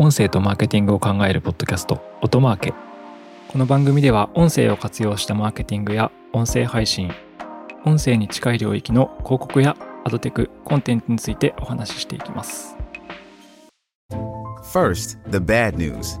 [0.00, 2.74] 音声とマーケティングを考えるポッドキャスト音マーケ
[3.48, 7.10] この番組では音声を活用したマーケティングや音声配信
[7.84, 12.76] 音声に近い領域の広告やアドテクコンテンツについてお話ししていきます
[14.72, 16.20] First, the bad news.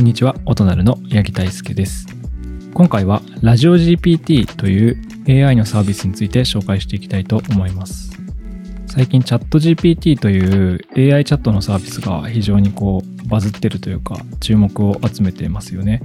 [0.00, 2.06] こんにちは音なるの八木大輔です。
[2.72, 8.10] 今回はラジオ GPT という AI のサービスについて紹介していきたいと思います。
[8.86, 10.80] 最近チャット GPT という
[11.14, 16.00] AI チャットのサービスが非常にこうバズってるというか注目を集めてますよね。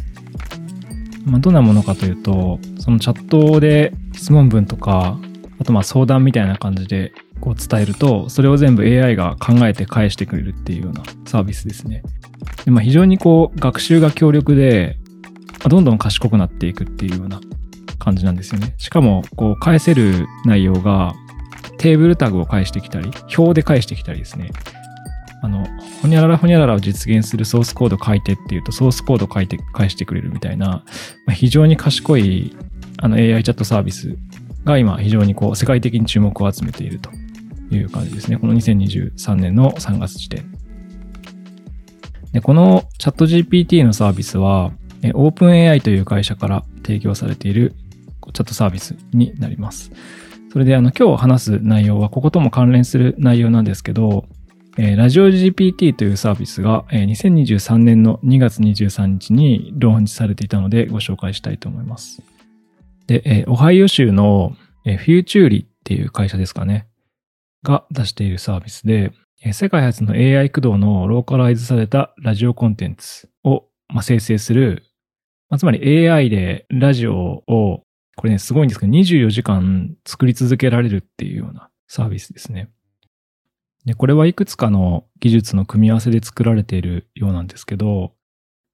[1.24, 5.18] まあ、どんなものかというと、そのチャットで質問文とか、
[5.58, 12.04] あとまあ相談みたいな感じでこう伝えると、それを全部 AI が考えて返してくれるっていうようなサービスですね。
[12.66, 14.98] でまあ、非常にこう学習が強力で、
[15.68, 17.42] どんどん賢くなっていくっていうような
[17.98, 18.76] 感じなんですよね。
[18.78, 21.14] しかも、こう返せる内容が
[21.78, 24.52] テーブルタグを返してきたり、表で返してきたりですね。
[25.42, 25.68] あの、
[26.02, 30.84] ほにゃららほにゃららを実現するソースコード書いてっていうと、ソースコード書いて返してくれるみたいな、ま
[31.28, 32.56] あ、非常に賢い
[32.98, 34.18] あの AI チャットサービス
[34.64, 37.10] が今非常にこう世界的に注目を集めていると
[37.72, 38.38] いう感じですね。
[38.38, 40.46] この2023年の3月時点。
[42.32, 47.74] で、このチャット GPT のサービスは、OpenAI という会社から提供されている
[48.34, 49.92] チャットサービスになります。
[50.52, 54.26] それであの今日話す内容はこことも関連する内容なんですけど、
[54.78, 62.22] え、ラジオ GPT というサービスが、え、2023年の2月23日にローンチされていたのでご紹介したいと思います。
[63.08, 66.88] で、え、オハイオ州の、え、フューチューリっていう会社ですかね、
[67.66, 69.12] が出しているサービスで、
[69.52, 74.84] 世界初の AI 駆動のローカライズされたラジオコンテンツを、まあ、生成する、
[75.50, 77.84] まあ、つまり AI でラジオを、
[78.16, 82.70] これね、すごいんですけど、24時間作り続けられるっていうようなサービスですね。
[83.86, 88.14] で、これはいくつかの技術の組み合わせで作られているようなんですけど、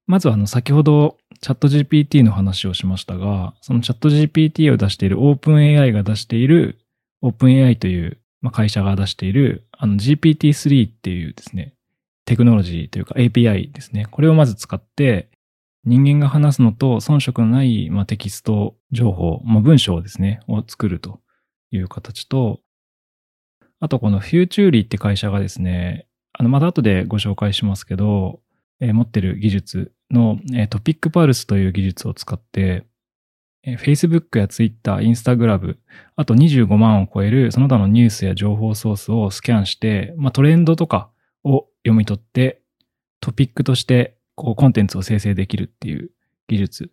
[0.06, 6.78] まずあの先ほどチャット GPT の話をしましたが、そのチャット GPT を出している OpenAI が出している
[7.22, 11.74] OpenAI という会社が出している GPT-3 っていうですね、
[12.24, 14.06] テクノロジーというか API ですね。
[14.10, 15.28] これをまず使って
[15.84, 21.20] 人間が話すのと遜色のない、まあ、テキスト情報、まあ、文章ですね、を作ると
[21.70, 22.60] いう形と、
[23.80, 28.40] あとこのフューチューリーって会社がですね、あの、また後でご紹介しますけど、
[28.80, 32.84] えー、持ってる技術の、えー、トピックパルスという技術を使って、
[33.64, 35.76] えー、Facebook や Twitter、Instagram、
[36.16, 41.10] あと25万を超えるその他のニュースや情報ソースをスキャンして、まあ、トレンドとか
[41.44, 42.62] を読み取って、
[43.20, 46.10] トピックとしてこうコンテンツを生成できるっていう
[46.48, 46.90] 技術。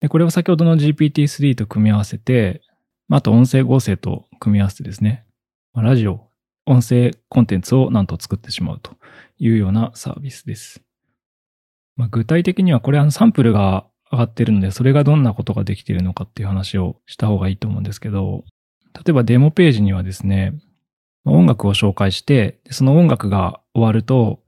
[0.00, 2.62] で、これを先ほどの GPT-3 と組み合わせて、
[3.10, 5.24] あと音声合成と組み合わせてですね、
[5.74, 6.28] ラジオ、
[6.66, 8.96] 音声コンテンツをなんと作ってしまうと
[9.38, 10.82] いうようなサービスです。
[11.96, 18.44] まあ、具体的にはこれあのサンプルが上がってるので、それがどんなことができているのかっていう話をした方がいいと思うんですけど、
[18.94, 20.54] 例えばデモページにはですね、
[21.24, 24.40] 音楽を紹介して、その音楽が終わると、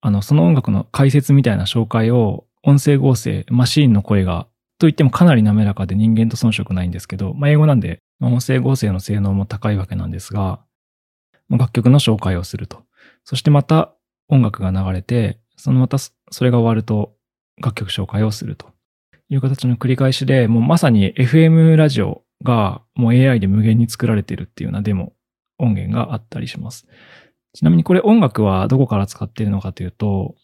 [0.00, 4.46] あの、その音楽の解説みたいな紹介を音声合成、マシーンの声が、
[4.78, 10.60] といってもかなり滑らかで人間と遜色ないんですけど、まあ、英語なんでまあ音声合成の性能も高いわけなんですが、
[11.48, 12.82] まあ楽曲の紹介をすると。
[13.24, 13.94] そしてまた
[14.28, 17.14] 音楽が流れて、そのまたそれが終わると
[17.60, 18.73] 楽曲紹介をすると
[19.28, 25.12] いう形の繰り返しで、もうまさに FM ラジオがもう AI で無限に作られているっていうようなデモ
[25.58, 26.86] 音源があったりします。
[27.54, 30.34] ちなみにこれ音楽はどこから使っているのかというと、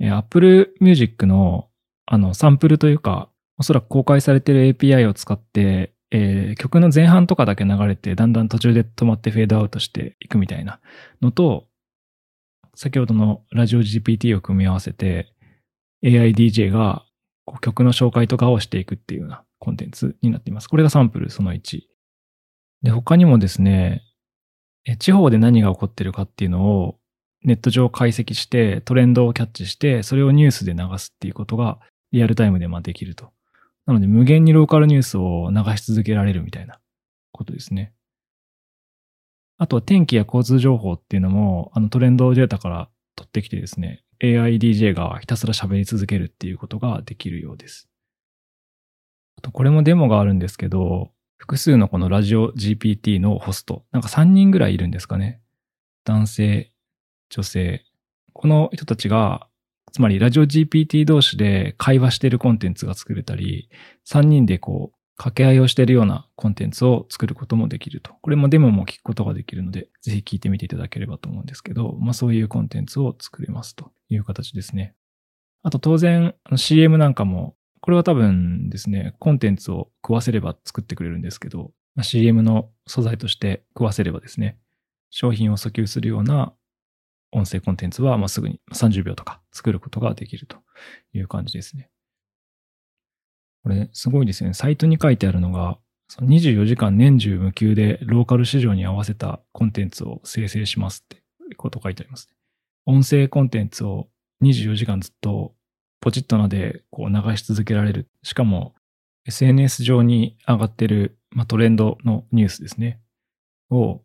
[0.00, 1.68] Apple Music の
[2.06, 10.78] あのサンプルというか、おそらく公開されている API を使ってえー、曲の前半とかだけ流れて、だんだん途中で止まってフェードアウトしていくみたいな
[11.20, 11.66] のと、
[12.76, 15.32] 先ほどのラジオ GPT を組み合わせて、
[16.04, 17.04] AIDJ が
[17.60, 20.68] 曲の紹介とかをしていくっていうようなコンテンツになっています。
[20.68, 21.82] これがサンプルその1。
[22.82, 24.02] で、他にもですね、
[24.98, 26.98] 地方で何が起こってるかっていうのを
[27.42, 31.78] ネット上解析してトレンドをキャッチしてそれをニュースで流すっていうことが
[32.12, 33.30] リアルタイムでまあできると
[33.86, 36.80] なので無限にローカルニュースを流し続けられるみたいな
[37.32, 37.92] ことですね。
[39.58, 47.88] あとは天気や交通情報っていうのも、あのトレンドデータから取ってきてですね、AIDJ がひたすら喋り続けるっていうことができるようです。
[49.38, 55.40] あと、これもデモがあるんですけど、複数のこのラジオ GPT のホスト、なんか3人ぐらいいるんですかね。
[56.04, 56.72] 男性、
[57.30, 57.84] 女性。
[58.32, 59.48] この人たちが、
[59.92, 63.68] つまりラジオ GPT 同士で会話してるコンテンツが作れたり、
[64.06, 68.12] 3人でこう、掛け合いをしているようなコンテンツを作ることもできると。
[68.20, 74.94] これもデモも聞くことができるので、ぜひ聞いてみていただければと思うんですけど、まあそういうコンテンツを作れますという形ですね。
[75.62, 84.58] あと当然 CM なんかも、これは多分ですね、コンテンツを食わせれば作ってくれるんですけど、まあ、CM の素材として食わせればですね、
[85.10, 86.54] 商品を訴求するような
[87.30, 90.58] 音声コンテンツはまあすぐに30秒とか作ることができると
[91.12, 91.90] いう感じですね。
[93.64, 94.54] これすごいですよね。
[94.54, 95.78] サイトに書いてあるのが、
[96.08, 101.22] その24時間年中無休でローカル市場に合わせたコンテンツを生成しますって
[101.56, 102.36] こと書いてありますね。
[102.84, 104.08] 音声コンテンツを
[104.42, 105.54] 24時間ずっと
[106.00, 108.10] ポチッとなでこう流し続けられる。
[108.22, 108.74] しかも
[109.26, 113.00] SNS 上に上がってる、まあ、トレンドのニュースですね。
[113.70, 114.02] を、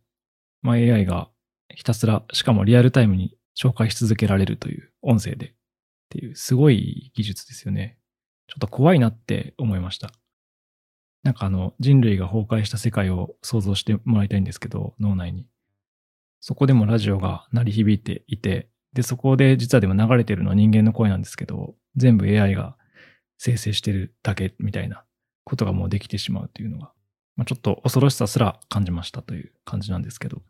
[0.62, 1.30] まあ、AI が
[1.76, 5.52] ひたすら、しかもリアルタイムに紹介し続けられるという音声でっ
[6.10, 7.99] ていうすごい技術ですよね。
[8.50, 10.12] ちょっと怖いなって思いました。
[11.24, 15.48] なんかあの人類が崩壊した世界を想像してもらいたいんですけど、脳内に。
[16.40, 22.76] そこでもラジオが鳴り響いていて、で、そこで実はでも流れてるのは人間の声なんですけど、全部 AI が
[23.38, 25.04] 生成してるだけみたいな
[25.44, 26.92] ことがもうできてしまうというのが、
[27.36, 30.42] まあ、ちょっと恐ろしさすら感じましたという感じなんですけど。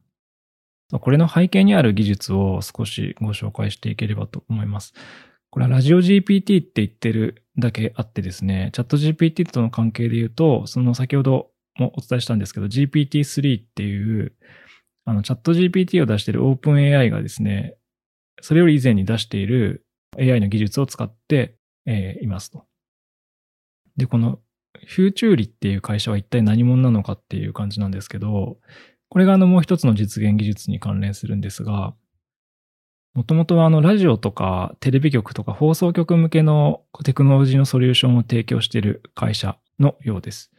[0.92, 4.94] これの背景にある技術を少しご紹介していければと思います。
[5.52, 14.34] これはラジオ GPT って言ってるだけあってですね、チャット GPT との関係で言うと、その先ほどもお伝えしたんですけど、GPT-3 っていう、
[15.06, 17.76] あの、チャット GPT を出している OpenAI がですね、
[18.42, 19.86] それより以前に出している
[20.18, 21.56] AI の技術を使って、
[21.86, 22.66] えー、いますと。
[23.98, 24.40] で、この
[24.86, 28.58] フューチューリっていう会社は一体何者なのかっていう感じなんですけど、
[29.10, 31.96] これがあのもう一つの実現技術に関連するんですが、
[33.20, 40.54] もともとはあのラジオとかテレビ局とか放送局向けのテクノロジーのソリューションを提供している会社のようです。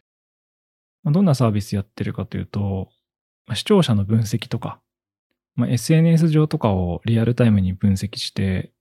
[1.07, 2.91] どんなサービスやってるかというと、
[3.55, 4.79] 視聴者の分析とか、
[5.55, 8.73] まあ、SNS 上とかをリアルタイムに分析して、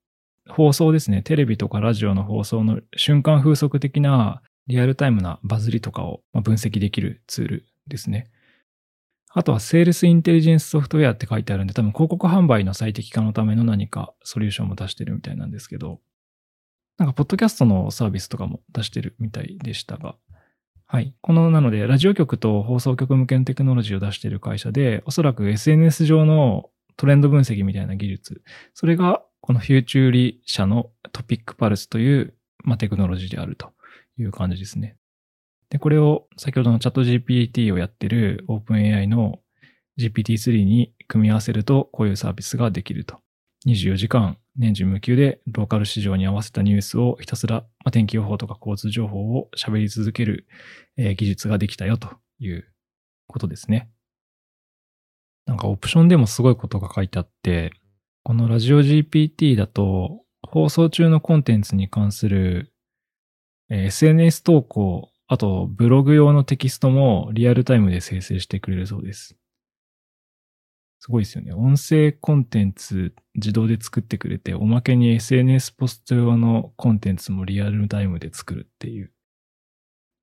[0.49, 8.29] 放送ですね、テレビとかラジオの放送の瞬間風速的なリアルタイムなバズりとかを分析できるツールですね。
[9.31, 15.99] あとは、セールスインテリジェンスソフトウェアって書いてあるんで、多分広告販売の最適化のための何かソリューションも出してるみたいなんですけど、
[16.97, 20.15] なんか、ポッドキャストのサービスとかも出してるみたいでしたが、
[20.85, 21.15] はい。
[21.21, 28.41] この、なので、ラジオ局と放送局向けのテクノロジーを出している会社で、おそらく SNS 上のトレンド分析みたいな技術、
[28.73, 32.33] それが、このフューチューリ社の TopicPulse という、
[32.63, 33.71] まあ、テクノロジーであると
[34.17, 34.97] いう感じですね。
[35.69, 39.39] で、これを先ほどのチャット GPT をやってる OpenAI の
[39.99, 43.17] GPT-3 に組み合わせるとこういうサービスができると。
[43.67, 50.47] 24時間年中無休でローカル市場に合わせたニュースをひたすら、ま、天気予報とか交通情報を喋り続ける、
[50.97, 52.65] え、技術ができたよという
[53.27, 53.89] ことですね。
[55.45, 57.71] なんかオプションでもすごいことが書いてあって、
[58.23, 62.73] このラジオ GPT だと放送中のコンテンツに関する、
[63.69, 69.35] え、SNS 投稿あと、ブログ用のテキストもリアルタイムで生成してくれるそうです。
[71.01, 71.53] すごいですよね。
[71.53, 79.11] 音声コンテンツ自動で作ってくれて、おまけに SNS ポスト用のコンテンツもリアルタイムで作るっていう。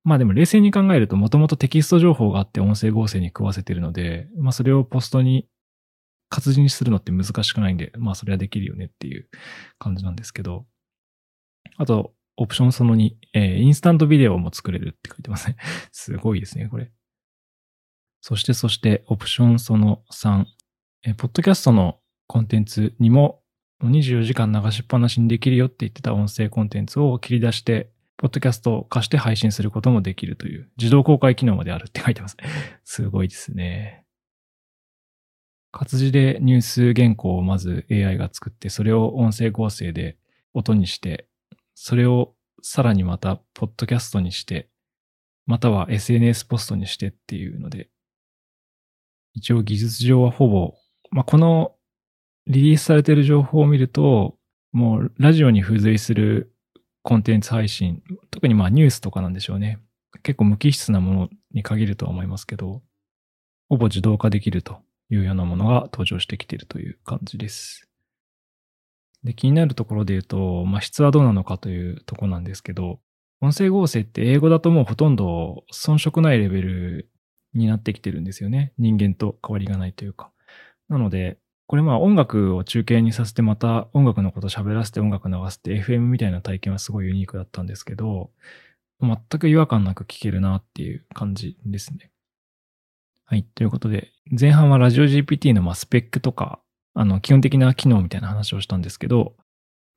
[0.05, 5.49] まあでも冷静に考えるともともとテキスト情報があって音声合成に食わせてるので、まあそれをポストに
[6.31, 9.29] 活字にするのって難しくないんで、まあそれはできるよねっていう
[9.79, 10.67] 感じなんですけど。
[11.79, 15.57] あと、オプションその2、えー、インスタントビデオも作れるって書いてますね。
[15.93, 16.91] すごいですね、これ。
[18.21, 20.45] そして、そして、オプションその3、
[21.05, 23.43] えー、ポッドキャストのコンテンツにも
[23.83, 32.37] 24時間流しっぱなしにできるよって言ってた音声コンテンツを切り出して、ポッドキャストを貸して配信することもできるという自動公開機能まであるって書いてます。
[32.85, 34.05] すごいですね。
[35.71, 40.17] 活字でニュース原稿をまず AI が作って、それを音声合成で
[40.55, 41.29] 音にして
[41.79, 44.71] それをさらにまた、ポッドキャストにして、
[45.45, 47.91] または SNS ポストにしてっていうので、
[49.35, 50.75] 一応技術上はほぼ、
[51.11, 51.75] まあ、この
[52.47, 54.39] リリースされている情報を見ると、
[54.73, 56.55] もうラジオに付随する
[57.03, 59.79] コンテンツ配信、特にまあニュースとかなんでしょうね。
[60.23, 62.83] 結構無機質なものに限るとは思いますけど、
[63.69, 64.79] ほぼ自動化できると
[65.11, 67.87] いうようなものが登場してきているという感じです。
[69.25, 73.01] で、気になるところで言うと、まあ、質はどうなのかというとこなんですけど、
[73.41, 77.11] 音声合成って英語だともうほとんど遜色ないレベル
[77.55, 78.73] になってきてるんですよね。
[78.79, 80.33] 人間と変わりがないというか。
[80.89, 88.31] なので、これまあ音楽を中継にさせてまた音楽のこと喋らせて音楽流すって FM みたいな体験はすごいユニークだったんですけど、
[89.01, 92.11] 全く違和感なく聞けるなっていう感じですね。
[93.25, 93.43] はい。
[93.43, 96.61] ということで、前半はラジオ GPT のまあスペックとか、
[96.99, 99.35] あの、基本的な機能みたいな話をしたんですけど、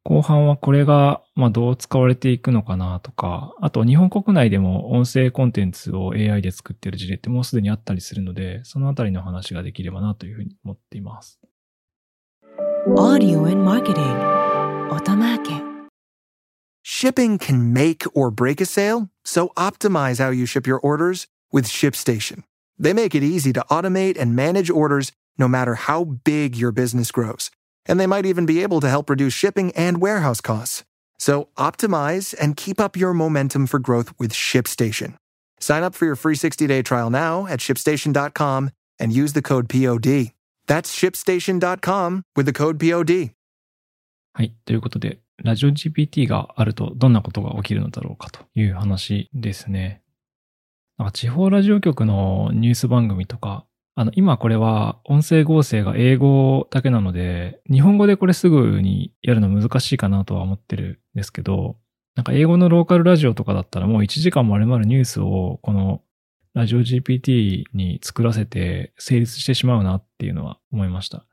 [0.03, 11.39] 後半はこれが、まあ、どう使われていくのかなとか、あと日本国内でも音声コンテンツを AI で作っている事例ってもうすでにあったりするので、そのあたりの話ができればなというふうに思っています。
[12.97, 14.17] Audio and Marketing
[14.89, 15.63] Otamake
[16.83, 21.65] Shipping can make or break a sale, so optimize how you ship your orders with
[21.65, 22.43] ShipStation.
[22.77, 27.10] They make it easy to automate and manage orders no matter how big your business
[27.10, 27.50] grows.
[27.86, 30.84] And they might even be able to help reduce shipping and warehouse costs.
[31.18, 35.16] So optimize and keep up your momentum for growth with ShipStation.
[35.60, 40.32] Sign up for your free 60-day trial now at shipstation.com and use the code POD.
[40.66, 43.32] That's shipstation.com with the code POD.
[44.36, 44.52] はい。
[44.64, 50.02] ということで、ラジオ GPT があるとどんなことが起きるのだろうかという話ですね。
[50.98, 53.64] なんか地方ラジオ局のニュース番組とか、
[53.96, 61.77] あの、今これは音声合成が英語だけなので、日本語でこれすぐにやるの難しいかなとは思ってるんですけど、
[62.15, 66.01] なんか英語のローカルラジオとかだったらもう1時間丸々ニュースをこの
[66.53, 71.25] ラジオ GPT に作らせて成立してしまうなっていうのは思いました。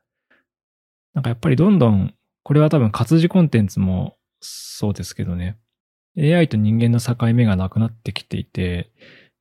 [1.15, 5.57] なんかやっぱりどんどん、これは多分活字コンテンツもそうですけどね、
[6.19, 8.91] AI と人間の境目がなくなってきていて、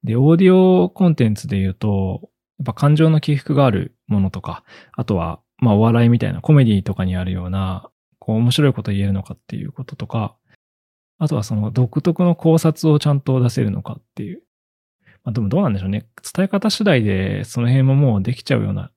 [0.03, 10.35] で、オーディオコンテンツで言うと、やっぱ感情の起伏があるものとか、あとは、まあお笑いみたいなコメディとかにあるような、こう面白いこと言えるのかっていうこととか、
[11.17, 14.43] あとはその独特の考察をちゃんと出せるのかっていう。
[15.23, 16.07] まあでもどうなんでしょうね。
[16.35, 18.91] 伝え方次第でその辺ももうできちゃうような、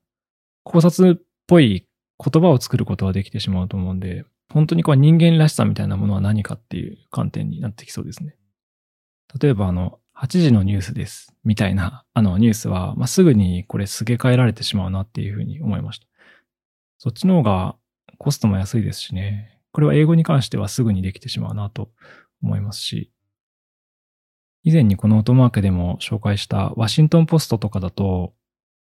[0.65, 1.87] 考察っぽい
[2.19, 8.37] 言葉を作ることはできてしまうと思うんで、本当にこう人間らしさみたいなものは何かっていう観点になってきそうですね。
[9.41, 11.33] 例えばあの、8時のニュースです。
[11.45, 16.07] みたいな、あの、ニュースは、まあ、すぐにこれすげ替えられてしまうなっていうふうに思いました。
[16.99, 17.77] そっちの方が
[18.19, 19.61] コストも安いですしね。
[19.71, 21.91] これは英語に関してはすぐにできてしまうなと
[22.43, 23.13] 思いますし。
[24.65, 28.35] 以前にこのオトマークでも紹介したワシントンポストとかだと、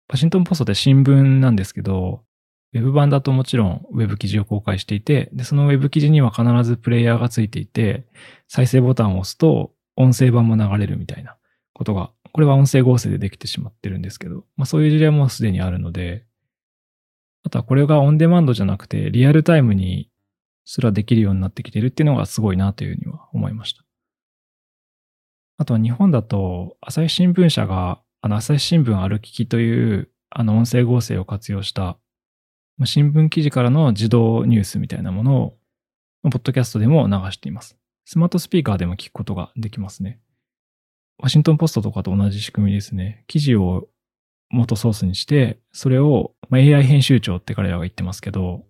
[0.09, 2.23] ワシントンポストって新聞なんですけど、
[2.73, 8.07] ウェブ版だともちろんウェブ記事を公開していて、で、そのウェブ記事には必ずプレイヤーがついていて、
[8.47, 11.35] 再生ボタンを押すと音声版も流れるみたいな
[11.73, 16.25] ことが、これは音声合成でできてしまってるんですけど、まあそういう事例もすでにあるので、
[17.43, 20.09] あとはこれがオンデマンドじゃなくてリアルタイムに
[20.65, 23.83] すらできるようになってきてるっていうのがすごいなというふうには思いました。
[25.57, 31.97] あとは日本だと朝日新聞社があの朝日新聞歩ききというあの音声合成を活用した
[32.83, 35.57] 新聞記事からの自動ニュースみたいなものを
[36.23, 37.77] ポッドキャストでも流しています。
[38.09, 40.21] スマートスピーカーでも聞くことができますね。
[41.17, 43.25] ワシントンポストとかと同じ仕組みですね。
[43.27, 43.89] 記事を
[44.49, 48.63] 元ソースにして、それを、まあ、AI 編集長って彼らが言ってますけど、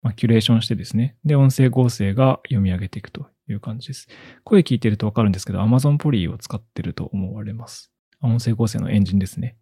[0.00, 1.16] まあ、キュレーションしてですね。
[1.24, 4.06] で、音声合成が読み上げていくという感じです。
[4.44, 7.90] 声聞いてるとわかるんですけど、Amazon ポリーを使ってると思われます。
[8.22, 9.56] 音声合成のエンジンですね。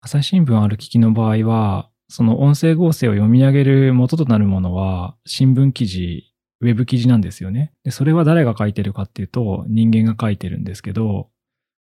[0.00, 7.72] 朝日新聞ある機器の場合は、その音声合成を読み上げる元となるものは、新聞記事ウェブ記事なんですよね。
[7.84, 11.28] で、それは誰が書いてるかっていうと、人間が書いてるんですけど、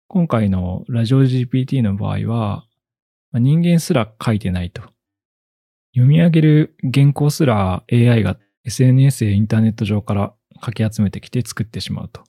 [0.08, 2.66] 今回のラジオ GPT の場合は、
[3.32, 4.82] 人間すら書いてないと。
[5.94, 12.24] 読み上げる原稿すら AI が SNS やインターネット上から書き集めてきて作ってしまうと。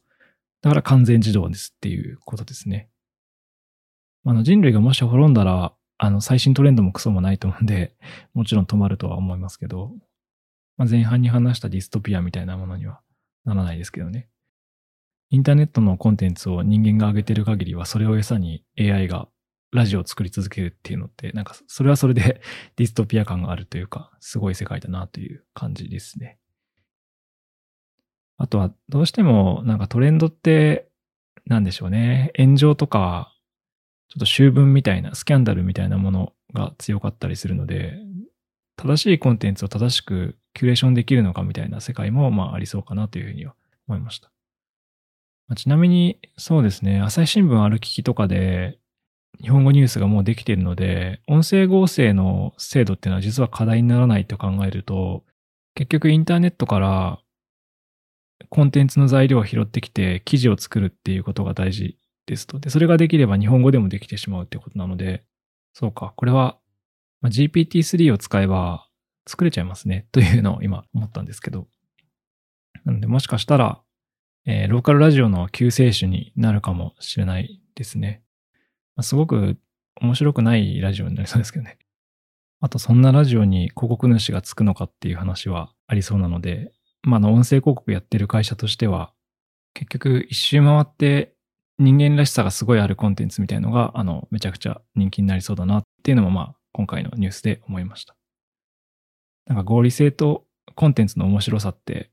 [0.62, 2.90] だから完全自動ですっていうことですね。
[4.26, 7.96] あの人類がもし滅んだら、あの最新トレンドもクソもないと思うんで、
[8.34, 9.92] もちろん止まるとは思いますけど、
[10.78, 13.02] まあ、前半に話したディストピアみたいなものには
[13.46, 14.30] ならないですけどね。
[15.30, 19.28] インターネットのコンテンツを人間が上げてる限りは、それを餌に AI が
[19.72, 22.42] ラジオを作り続けるっていうのって、なんかそれはそれで
[22.76, 26.40] ディストピア感があるというか、すごい世界だなという感じですね。
[28.38, 30.90] あとは、どうしてもなんかトレンドって、
[31.46, 32.32] なんでしょうね。
[32.38, 33.34] 炎上とか、
[34.10, 37.98] ちょっと修文みたいな、スキャンダルみたいなものが強かったりするので、
[38.78, 43.54] 正しいコンテンツを正しくキュレーションできるのかみたいな世界も、まあ、ありそうかなというふうには
[43.88, 44.32] 思いました。
[45.48, 48.80] まあ、ちなみに、そうですね、朝日新聞ある機器とかで、
[49.42, 55.26] 日本語ニュースがもうできているので、音声合成の精度っていうのは実は課題にならないと考えると、
[55.76, 57.20] 結局インターネットから
[58.50, 62.60] コンテンツの材料を拾ってきて記事を作るっていうことが大事ですと。
[62.60, 65.26] で、それができれば日本語でもできてしまうってことなので、
[65.74, 66.58] そうか、これは、
[67.24, 68.85] GPT-3 を使えば
[69.28, 71.68] 作れちゃいますねというのを今思ったんですけど。
[72.84, 73.82] なのでもしかしたら、
[74.46, 78.22] えー、ローカルラジオの救世主になるかもしれないですね。
[78.96, 79.58] まあ、すごく
[80.02, 81.78] 面白くないラジオになりそうですけどね。
[82.62, 86.72] あと、そんなラジオに広告主がつくのかっていう話はありそうなので、
[87.04, 89.14] まあ、の音声広告やってる会社としては、
[89.74, 91.36] 結局一周回って
[91.78, 98.16] 人間らしさがすごいあるコンテンツみたいのが、あの、めちゃくちゃ人気になりそうだなっていうのも、まあ、今回のニュースで思いました。
[99.48, 102.12] なんか合理性とコンテンツの面白さって、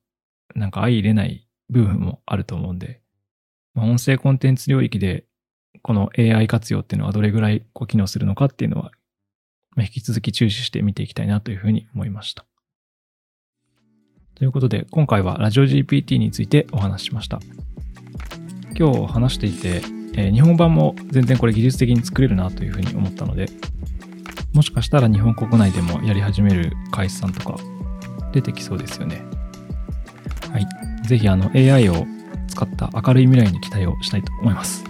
[0.55, 3.01] なんか相入れない部分もあると思うんで、
[3.75, 5.25] まあ、音声コンテンツ領域で
[5.83, 8.93] この AI 活用っていうのはどれぐらいこう機能するのかっていうのは、
[9.75, 12.45] まあ、引き続き注視して見ていきたいなというふうに思いました。
[14.35, 17.41] ということで、今回はラジオ GPT についてお話ししました。
[18.79, 19.83] 今日話していて、
[20.15, 23.47] えー、日本版も全然これ技術的に作れるなというふうに思ったので、
[24.53, 27.59] もしかしたら日本国内でもやり始める会社さんとか
[28.33, 29.25] 出てきそうですよね。
[30.53, 30.67] はい。
[31.07, 32.07] ぜひあの AI を
[32.49, 34.85] 使った明るい未来に期待をしたいと思います。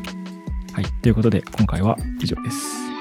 [0.73, 0.85] はい。
[1.03, 2.92] ということで、今回は以上です。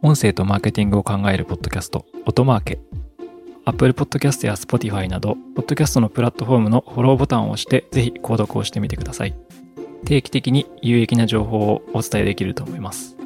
[0.00, 2.78] 音声とマーケティングを考えるポッドキャスト、音マーケ。
[3.64, 9.34] Apple Podcast や Spotify など、ポッドキャストのプラットフォームのフォローボタンを押して、ぜひ購読をしてみてください。
[10.04, 13.16] 定期的に有益な情報をお伝えできると思います。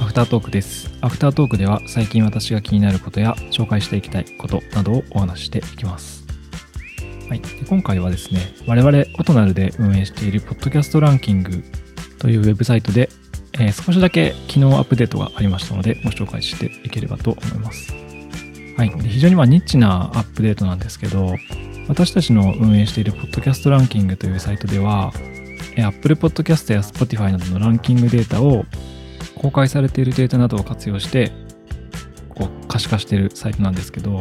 [0.00, 0.90] アフタートークです。
[1.02, 6.21] アフタートークでは最近私が気になることや紹介していきたいことなどをお話していきます。
[7.32, 11.64] はい、で今回はですね、我々オトナルで運営しているポッドキャストランキング
[12.18, 13.08] というウェブサイトで、
[13.54, 17.90] えー、少しだけ機能アップデートがありましたのでご紹介していければと思います。
[18.76, 21.34] はい、で非常にまニッチなアップデートなんですけど、
[21.88, 25.14] 私たちの運営しているポッドキャストランキングというサイトでは、
[25.78, 28.66] Apple Podcast や Spotify などのランキングデータを
[29.36, 31.32] 公開されているデータなどを活用して、
[32.28, 34.20] こう可視化しているサイトなんですけど、ま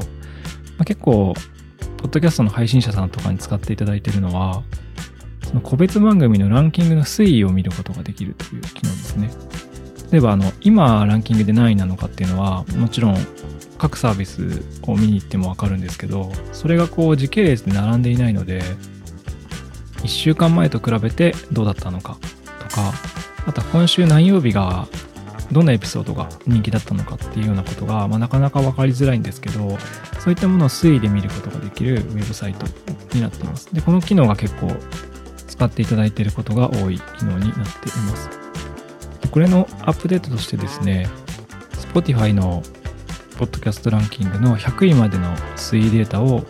[0.80, 1.34] あ、結構、
[2.02, 4.64] ポッドキャストの配信者さんとかに使っていただいているのは、
[5.48, 9.30] その個別番組のランキングの推移を見ることができるという機能ですね。
[10.12, 13.18] 例えば、あの、今ランキングで何位なのかっていうのは、もちろん
[13.78, 18.62] 各サービスを見に行ってもわかるんですけど、それがこう時系列で並んでいないので、
[20.04, 22.18] 1週間前と比べてどうだったのか
[22.68, 22.94] とか、
[23.46, 24.88] あとは今週何曜日が
[25.52, 29.78] どんなエピソードが人気だったのかっていうようなことが、まあ、なかなか分かりづらいんですけど、
[30.24, 32.68] そういったものを推移で見ることができるウェブサイト
[33.16, 33.74] になっています。
[33.74, 34.72] で、この機能が結構
[35.48, 38.30] 使っていただいていることが多い機能になっています。
[39.22, 41.10] でこれのアップデートとしてですね、
[41.94, 42.62] Spotify の
[43.40, 46.42] ポッドキャストランキングの100位までの推移データを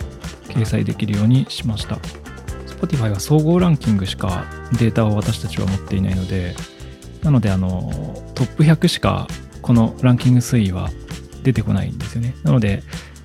[0.50, 1.96] 掲載できるようにしました。
[2.68, 4.44] Spotify は総合ランキングしか
[4.78, 6.56] データを私たちは持っていないので、
[7.24, 9.28] なので、あの、トップ100しか
[9.62, 10.90] このランキング推移は
[11.44, 12.36] 出てこないんですよね。
[12.44, 12.84] なので、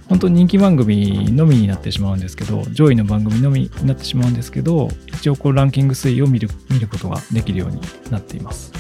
[0.09, 8.73] 本当に人気番組のみになってしまうんですけど、上位の番組のみになってしまうんですけど、一応こうランキング推移を見る見ることができるようになっています。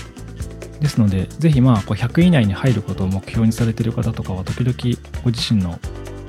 [0.81, 4.77] ですので、ぜひまあこう100位以内に入ることを目標にされている方とかは、時々
[5.25, 5.81] ご自身の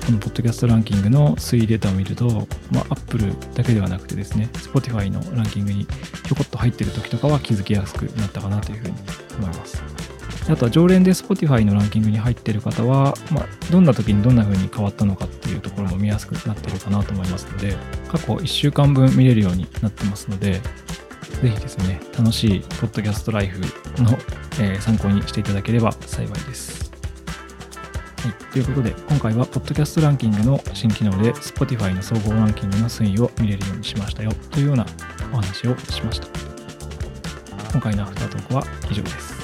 [0.08, 8.94] このポッドキャストランキングの推移データを見ると、まあ、Apple だけではなくてですね、Spotify のランキングにひょこっと入っている時とかは気づきやすくなったかなというふうに
[9.38, 10.17] 思います。
[10.50, 17.76] あとは常連で Spotify のランキングに入っている方は、まあ、どんな時にどんな風に変わったのかっていうところも見やすくなってるかなと思いますので、
[18.08, 20.60] 過去1週間分見れるようになってますので、
[21.42, 23.60] ぜひですね、楽しいポッドキャストライフ
[24.02, 24.18] の、
[24.60, 26.90] えー、参考にしていただければ幸いです。
[28.22, 34.86] はい、ということで、今回は、ポッドキャストランキングの新機能で、Spotify の総合ランキングの推移を見れるようにしましたよ、というような
[35.32, 36.26] お話をしました。
[37.70, 39.37] 今回のアフタートークは以上です。